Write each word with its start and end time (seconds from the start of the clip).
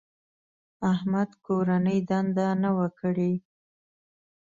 احمد 0.93 1.29
کورنۍ 1.45 1.99
دنده 2.09 2.47
نه 2.63 2.69
وه 2.77 2.87
کړې. 2.99 3.31